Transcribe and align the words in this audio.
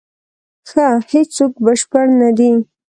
ښه، 0.69 0.87
هیڅوک 1.11 1.53
بشپړ 1.65 2.05
نه 2.19 2.29
دی. 2.37 2.51